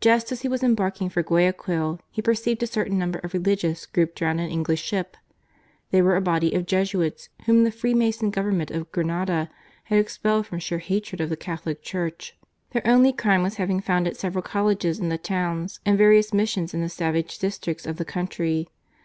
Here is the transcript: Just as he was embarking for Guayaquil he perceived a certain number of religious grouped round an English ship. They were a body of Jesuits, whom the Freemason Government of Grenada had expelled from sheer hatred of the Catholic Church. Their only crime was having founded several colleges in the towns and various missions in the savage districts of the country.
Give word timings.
Just 0.00 0.30
as 0.30 0.42
he 0.42 0.48
was 0.48 0.62
embarking 0.62 1.08
for 1.08 1.24
Guayaquil 1.24 1.98
he 2.12 2.22
perceived 2.22 2.62
a 2.62 2.68
certain 2.68 2.96
number 3.00 3.18
of 3.18 3.34
religious 3.34 3.84
grouped 3.84 4.20
round 4.20 4.38
an 4.38 4.48
English 4.48 4.80
ship. 4.80 5.16
They 5.90 6.00
were 6.00 6.14
a 6.14 6.20
body 6.20 6.54
of 6.54 6.66
Jesuits, 6.66 7.30
whom 7.46 7.64
the 7.64 7.72
Freemason 7.72 8.30
Government 8.30 8.70
of 8.70 8.92
Grenada 8.92 9.50
had 9.82 9.98
expelled 9.98 10.46
from 10.46 10.60
sheer 10.60 10.78
hatred 10.78 11.20
of 11.20 11.30
the 11.30 11.36
Catholic 11.36 11.82
Church. 11.82 12.38
Their 12.74 12.86
only 12.86 13.12
crime 13.12 13.42
was 13.42 13.56
having 13.56 13.80
founded 13.80 14.16
several 14.16 14.42
colleges 14.42 15.00
in 15.00 15.08
the 15.08 15.18
towns 15.18 15.80
and 15.84 15.98
various 15.98 16.32
missions 16.32 16.72
in 16.72 16.80
the 16.80 16.88
savage 16.88 17.40
districts 17.40 17.86
of 17.86 17.96
the 17.96 18.04
country. 18.04 18.68